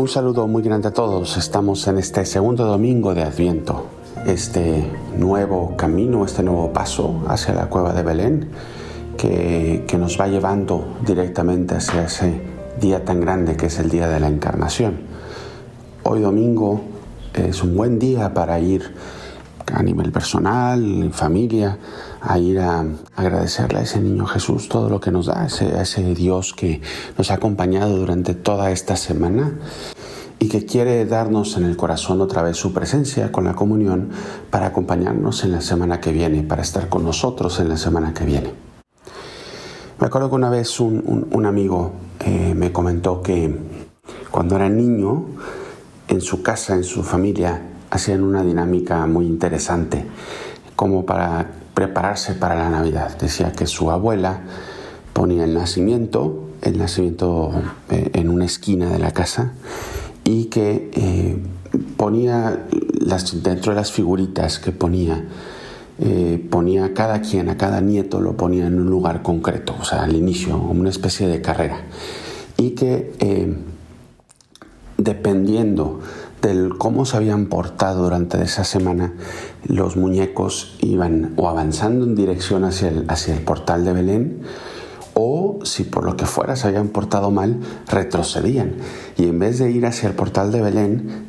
[0.00, 1.36] Un saludo muy grande a todos.
[1.36, 3.86] Estamos en este segundo domingo de Adviento,
[4.26, 8.48] este nuevo camino, este nuevo paso hacia la cueva de Belén
[9.16, 12.40] que, que, nos va llevando directamente hacia ese
[12.80, 15.00] día tan grande que es el día de la encarnación.
[16.04, 16.80] Hoy domingo
[17.34, 18.94] es un buen día para ir
[19.72, 21.78] a nivel personal, en familia,
[22.20, 22.84] a ir a
[23.16, 26.80] agradecerle a ese niño Jesús todo lo que nos da, a ese, ese Dios que
[27.16, 29.52] nos ha acompañado durante toda esta semana
[30.38, 34.10] y que quiere darnos en el corazón otra vez su presencia con la comunión
[34.50, 38.24] para acompañarnos en la semana que viene, para estar con nosotros en la semana que
[38.24, 38.52] viene.
[40.00, 43.58] Me acuerdo que una vez un, un, un amigo eh, me comentó que
[44.30, 45.24] cuando era niño,
[46.06, 50.04] en su casa, en su familia, hacían una dinámica muy interesante
[50.76, 53.18] como para prepararse para la Navidad.
[53.18, 54.40] Decía que su abuela
[55.12, 57.50] ponía el nacimiento, el nacimiento
[57.90, 59.52] eh, en una esquina de la casa
[60.28, 61.38] y que eh,
[61.96, 62.66] ponía
[63.42, 65.24] dentro de las figuritas que ponía,
[66.00, 69.84] eh, ponía a cada quien, a cada nieto lo ponía en un lugar concreto, o
[69.84, 71.80] sea, al inicio, como una especie de carrera.
[72.58, 73.56] Y que eh,
[74.98, 76.00] dependiendo
[76.42, 79.14] del cómo se habían portado durante esa semana,
[79.64, 84.42] los muñecos iban o avanzando en dirección hacia el, hacia el portal de Belén,
[85.20, 88.74] o si por lo que fuera se habían portado mal, retrocedían.
[89.16, 91.28] Y en vez de ir hacia el portal de Belén,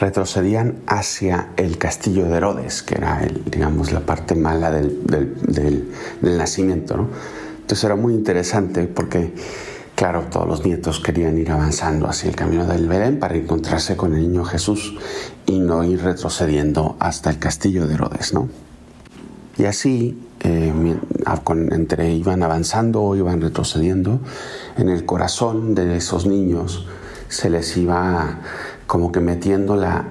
[0.00, 5.88] retrocedían hacia el castillo de Herodes, que era, el, digamos, la parte mala del, del,
[6.20, 6.96] nacimiento.
[6.96, 7.08] ¿no?
[7.60, 9.32] Entonces era muy interesante porque
[9.94, 14.12] Claro, todos los nietos querían ir avanzando hacia el camino del Belén para encontrarse con
[14.12, 14.94] el niño Jesús
[15.46, 18.50] y no ir retrocediendo hasta el castillo de Herodes, ¿no?
[19.58, 20.72] Y así, eh,
[21.70, 24.20] entre iban avanzando o iban retrocediendo,
[24.76, 26.86] en el corazón de esos niños
[27.28, 28.40] se les iba
[28.86, 30.04] como que metiendo la,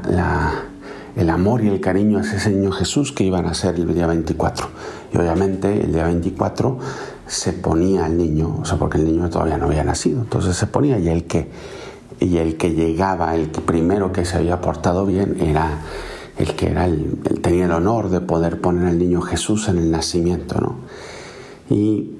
[1.15, 4.07] el amor y el cariño hacia ese niño Jesús que iban a ser el día
[4.07, 4.67] 24.
[5.13, 6.79] Y obviamente el día 24
[7.27, 10.67] se ponía al niño, o sea, porque el niño todavía no había nacido, entonces se
[10.67, 11.49] ponía y el que,
[12.19, 15.79] y el que llegaba, el primero que se había portado bien era
[16.37, 19.91] el que era el, tenía el honor de poder poner al niño Jesús en el
[19.91, 20.75] nacimiento, ¿no?
[21.69, 22.11] Y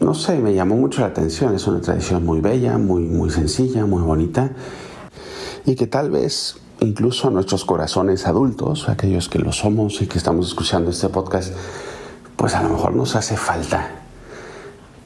[0.00, 3.86] no sé, me llamó mucho la atención, es una tradición muy bella, muy, muy sencilla,
[3.86, 4.50] muy bonita,
[5.64, 10.18] y que tal vez incluso a nuestros corazones adultos, aquellos que lo somos y que
[10.18, 11.54] estamos escuchando este podcast,
[12.36, 14.02] pues a lo mejor nos hace falta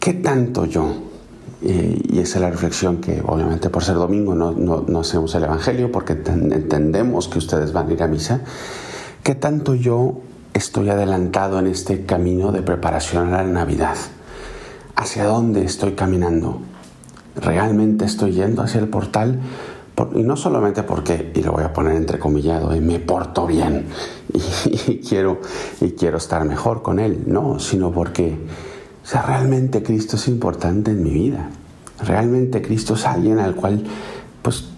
[0.00, 1.09] ¿Qué tanto yo?
[1.62, 5.34] Eh, y esa es la reflexión que obviamente por ser domingo no, no, no hacemos
[5.34, 8.41] el Evangelio porque entendemos que ustedes van a ir a misa.
[9.22, 10.20] ¿Qué tanto yo
[10.54, 13.97] estoy adelantado en este camino de preparación a la Navidad?
[14.97, 16.60] ¿Hacia dónde estoy caminando?
[17.37, 19.38] ¿Realmente estoy yendo hacia el portal?
[19.94, 23.87] Por, y no solamente porque, y lo voy a poner entrecomillado, eh, me porto bien
[24.32, 24.38] y,
[24.93, 25.41] y, quiero,
[25.82, 28.38] y quiero estar mejor con Él, no, sino porque
[29.03, 31.50] o sea, realmente Cristo es importante en mi vida.
[32.05, 33.84] Realmente Cristo es alguien al cual,
[34.43, 34.69] pues,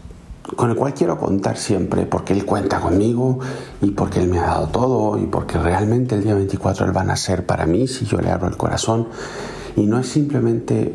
[0.57, 3.39] con el cual quiero contar siempre, porque Él cuenta conmigo
[3.81, 7.03] y porque Él me ha dado todo y porque realmente el día 24 Él va
[7.03, 9.09] a nacer para mí si yo le abro el corazón.
[9.77, 10.95] Y no es simplemente,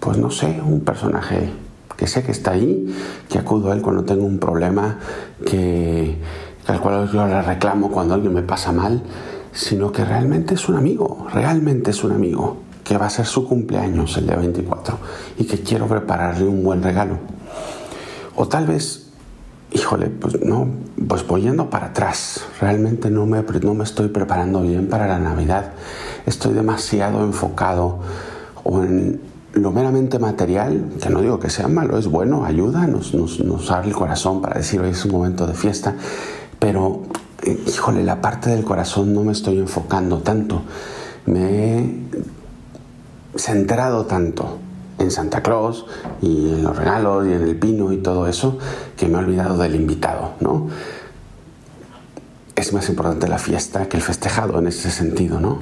[0.00, 1.50] pues no sé, un personaje
[1.96, 2.94] que sé que está ahí,
[3.28, 4.98] que acudo a Él cuando tengo un problema,
[5.46, 6.16] que,
[6.66, 9.02] al cual yo le reclamo cuando alguien me pasa mal,
[9.54, 13.48] sino que realmente es un amigo, realmente es un amigo, que va a ser su
[13.48, 14.98] cumpleaños el día 24
[15.38, 17.18] y que quiero prepararle un buen regalo.
[18.36, 19.06] O tal vez,
[19.72, 20.66] híjole, pues no,
[21.08, 25.18] pues voy yendo para atrás, realmente no me, no me estoy preparando bien para la
[25.18, 25.72] Navidad,
[26.26, 28.00] estoy demasiado enfocado
[28.66, 29.20] en
[29.52, 33.70] lo meramente material, que no digo que sea malo, es bueno, ayuda, nos, nos, nos
[33.70, 35.94] abre el corazón para decir hoy es un momento de fiesta,
[36.58, 37.02] pero
[37.66, 40.62] híjole, la parte del corazón no me estoy enfocando tanto.
[41.26, 41.94] Me he
[43.36, 44.58] centrado tanto
[44.98, 45.86] en Santa Claus
[46.22, 48.58] y en los regalos y en el pino y todo eso
[48.96, 50.68] que me he olvidado del invitado, ¿no?
[52.56, 55.58] Es más importante la fiesta que el festejado en ese sentido, ¿no?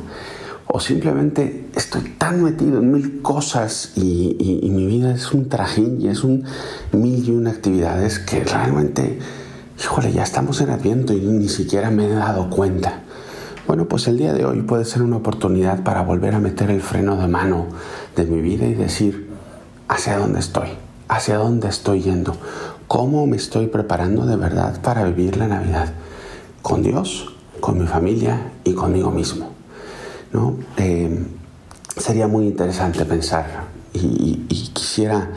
[0.67, 5.49] O simplemente estoy tan metido en mil cosas y, y, y mi vida es un
[5.49, 6.44] trajín y es un
[6.93, 9.19] mil y una actividades que realmente
[9.82, 13.00] híjole, ya estamos en Adviento y ni siquiera me he dado cuenta.
[13.67, 16.81] Bueno, pues el día de hoy puede ser una oportunidad para volver a meter el
[16.81, 17.67] freno de mano
[18.14, 19.29] de mi vida y decir,
[19.88, 20.69] ¿hacia dónde estoy?
[21.08, 22.37] ¿Hacia dónde estoy yendo?
[22.87, 25.93] ¿Cómo me estoy preparando de verdad para vivir la Navidad?
[26.62, 29.50] Con Dios, con mi familia y conmigo mismo.
[30.32, 30.56] ¿no?
[30.76, 31.26] Eh,
[31.96, 34.37] sería muy interesante pensar y,
[34.73, 35.29] quisiera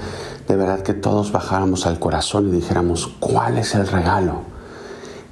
[0.48, 4.42] de verdad que todos bajáramos al corazón y dijéramos, ¿cuál es el regalo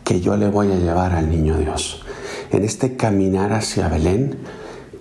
[0.03, 2.01] que yo le voy a llevar al niño Dios?
[2.51, 4.39] En este caminar hacia Belén,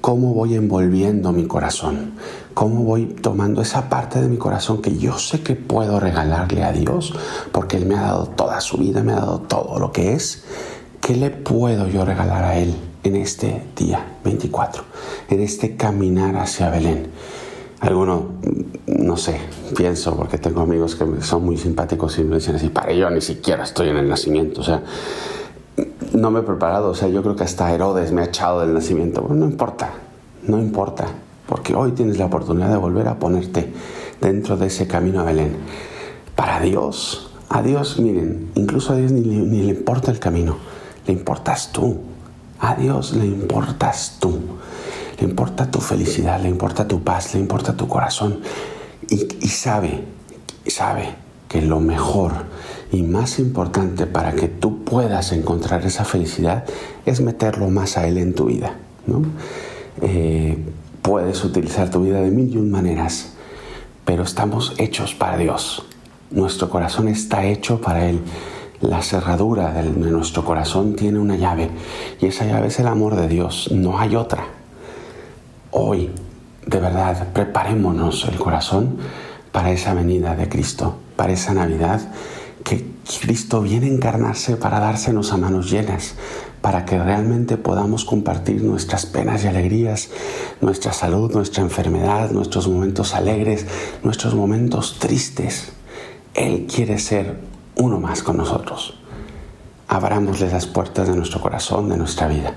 [0.01, 2.13] ¿cómo voy envolviendo mi corazón?
[2.55, 6.73] ¿Cómo voy tomando esa parte de mi corazón que yo sé que puedo regalarle a
[6.73, 7.15] Dios?
[7.51, 10.45] Porque Él me ha dado toda su vida, me ha dado todo lo que es.
[11.01, 14.85] ¿Qué le puedo yo regalar a Él en este día 24?
[15.31, 17.09] En este caminar hacia Belén.
[17.83, 18.27] Alguno,
[18.87, 19.41] no sé,
[19.77, 23.21] pienso, porque tengo amigos que son muy simpáticos y me dicen así, para yo ni
[23.21, 24.85] siquiera estoy en el nacimiento, o sea,
[26.13, 28.73] no me he preparado, o sea, yo creo que hasta Herodes me ha echado del
[28.73, 29.91] nacimiento, no importa,
[30.47, 31.07] no importa,
[31.49, 33.73] porque hoy tienes la oportunidad de volver a ponerte
[34.21, 35.57] dentro de ese camino a Belén.
[36.37, 40.57] Para Dios, a Dios, miren, incluso a Dios ni le importa el camino,
[41.05, 41.99] le importas tú,
[42.61, 44.39] a Dios le importas tú.
[45.23, 48.41] Le importa tu felicidad, le importa tu paz, le importa tu corazón.
[49.09, 50.03] Y, sabe,
[50.67, 51.15] sabe
[51.49, 52.33] que lo mejor
[52.91, 56.65] y más importante para que tú puedas encontrar esa felicidad
[57.07, 58.75] es meterlo más a Él en tu vida.
[59.07, 59.23] ¿no?
[60.01, 60.59] Eh,
[61.03, 63.35] puedes utilizar tu vida de mil y un maneras,
[64.05, 65.87] pero estamos hechos para Dios.
[66.33, 68.19] Nuestro corazón está hecho para Él.
[68.81, 71.71] La cerradura de nuestro corazón tiene una llave
[72.21, 73.71] y esa llave es el amor de Dios.
[73.71, 74.62] No hay otra
[75.73, 76.11] hoy,
[76.67, 78.99] de verdad, preparémonos el corazón
[79.51, 82.01] para esa venida de Cristo, para esa Navidad
[82.63, 82.87] que
[83.21, 86.15] Cristo viene a encarnarse para dársenos a manos llenas,
[86.61, 90.11] para que realmente podamos compartir nuestras penas y alegrías,
[90.61, 93.67] nuestra salud, nuestra enfermedad, nuestros momentos alegres,
[94.05, 95.73] nuestros momentos tristes.
[96.35, 97.41] Él quiere ser
[97.75, 98.95] uno más con nosotros.
[99.89, 102.55] Abrámosle las puertas de nuestro corazón, de nuestra vida.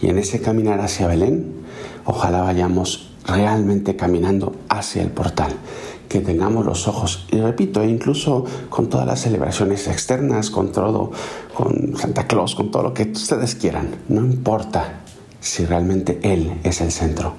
[0.00, 1.54] Y en ese caminar hacia Belén,
[2.04, 5.52] ojalá vayamos realmente caminando hacia el portal,
[6.08, 11.10] que tengamos los ojos, y repito, incluso con todas las celebraciones externas, con todo,
[11.54, 15.00] con Santa Claus, con todo lo que ustedes quieran, no importa
[15.40, 17.34] si realmente Él es el centro,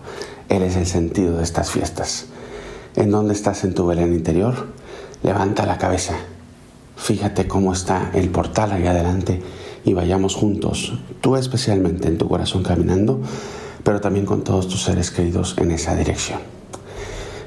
[0.50, 2.28] Él es el sentido de estas fiestas.
[2.96, 4.68] ¿En dónde estás en tu Belén interior?
[5.24, 6.16] Levanta la cabeza,
[6.96, 9.42] fíjate cómo está el portal ahí adelante
[9.88, 13.22] y vayamos juntos, tú especialmente en tu corazón caminando,
[13.84, 16.40] pero también con todos tus seres queridos en esa dirección.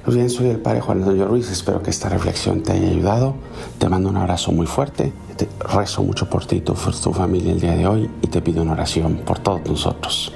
[0.02, 3.34] Pues bien, soy el Padre Juan Antonio Ruiz, espero que esta reflexión te haya ayudado,
[3.78, 7.52] te mando un abrazo muy fuerte, te rezo mucho por ti y tu, tu familia
[7.52, 10.32] el día de hoy y te pido una oración por todos nosotros.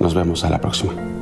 [0.00, 1.21] Nos vemos a la próxima.